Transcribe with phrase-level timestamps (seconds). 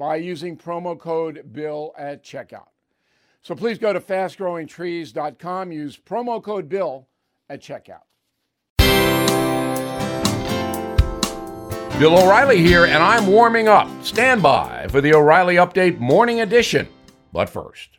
[0.00, 2.68] by using promo code BILL at checkout.
[3.42, 7.06] So please go to fastgrowingtrees.com, use promo code BILL
[7.50, 8.00] at checkout.
[11.98, 13.90] Bill O'Reilly here, and I'm warming up.
[14.02, 16.88] Stand by for the O'Reilly Update Morning Edition.
[17.30, 17.98] But first,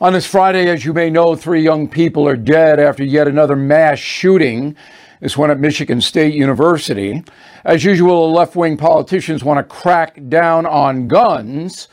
[0.00, 3.56] on this Friday, as you may know, three young people are dead after yet another
[3.56, 4.76] mass shooting
[5.22, 7.22] this one at Michigan State University.
[7.64, 11.86] As usual, left wing politicians want to crack down on guns,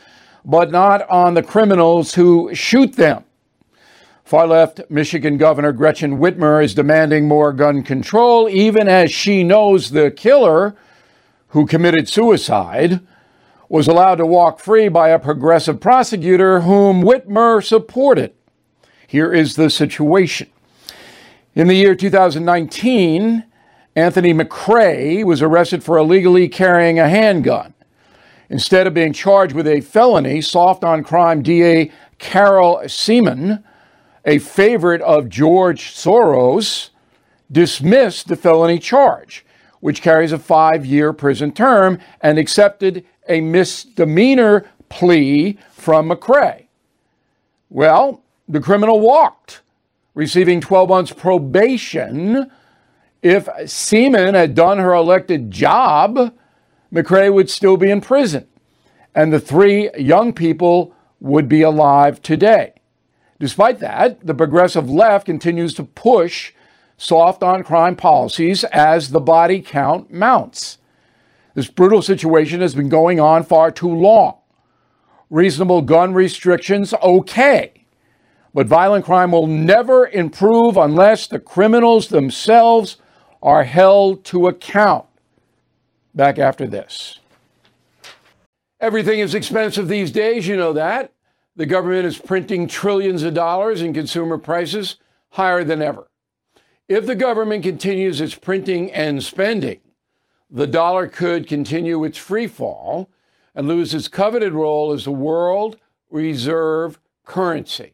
[0.44, 3.24] but not on the criminals who shoot them.
[4.24, 9.92] Far left Michigan Governor Gretchen Whitmer is demanding more gun control, even as she knows
[9.92, 10.76] the killer,
[11.50, 13.00] who committed suicide,
[13.70, 18.34] was allowed to walk free by a progressive prosecutor whom Whitmer supported.
[19.06, 20.50] Here is the situation.
[21.56, 23.44] In the year 2019,
[23.96, 27.74] Anthony McRae was arrested for illegally carrying a handgun.
[28.50, 33.64] Instead of being charged with a felony, soft on crime DA Carol Siemon,
[34.26, 36.90] a favorite of George Soros,
[37.52, 39.44] dismissed the felony charge,
[39.80, 46.68] which carries a five year prison term, and accepted a misdemeanor plea from McRae.
[47.70, 49.62] Well, the criminal walked
[50.14, 52.52] receiving 12 months probation.
[53.22, 56.34] If Siemon had done her elected job,
[56.94, 58.48] McRae would still be in prison,
[59.14, 62.74] and the three young people would be alive today.
[63.40, 66.54] Despite that, the progressive left continues to push
[66.98, 70.78] soft on crime policies as the body count mounts.
[71.54, 74.38] This brutal situation has been going on far too long.
[75.30, 77.79] Reasonable gun restrictions, okay.
[78.54, 82.98] But violent crime will never improve unless the criminals themselves
[83.42, 85.06] are held to account.
[86.16, 87.20] Back after this.
[88.80, 91.14] Everything is expensive these days, you know that.
[91.56, 94.96] The government is printing trillions of dollars and consumer prices
[95.32, 96.10] higher than ever.
[96.88, 99.80] If the government continues its printing and spending,
[100.50, 103.10] the dollar could continue its free fall
[103.54, 105.78] and lose its coveted role as the world
[106.10, 107.94] reserve currency.